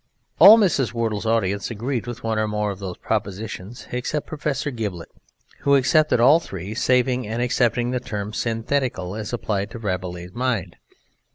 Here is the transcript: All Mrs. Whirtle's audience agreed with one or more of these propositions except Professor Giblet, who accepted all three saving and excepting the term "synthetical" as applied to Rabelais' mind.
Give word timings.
All 0.39 0.57
Mrs. 0.57 0.93
Whirtle's 0.93 1.27
audience 1.27 1.69
agreed 1.69 2.07
with 2.07 2.23
one 2.23 2.39
or 2.39 2.47
more 2.47 2.71
of 2.71 2.79
these 2.79 2.97
propositions 3.03 3.85
except 3.91 4.25
Professor 4.25 4.71
Giblet, 4.71 5.09
who 5.59 5.75
accepted 5.75 6.19
all 6.19 6.39
three 6.39 6.73
saving 6.73 7.27
and 7.27 7.39
excepting 7.39 7.91
the 7.91 7.99
term 7.99 8.33
"synthetical" 8.33 9.15
as 9.15 9.31
applied 9.31 9.69
to 9.69 9.77
Rabelais' 9.77 10.29
mind. 10.33 10.77